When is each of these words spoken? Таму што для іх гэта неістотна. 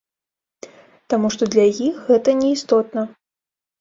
Таму 1.13 1.27
што 1.37 1.43
для 1.55 1.65
іх 1.91 1.95
гэта 2.09 2.29
неістотна. 2.43 3.01